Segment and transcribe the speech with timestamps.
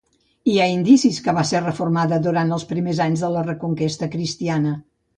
[0.51, 4.79] Hi ha indicis que va ser reformada durant els primers anys de la Reconquesta cristiana.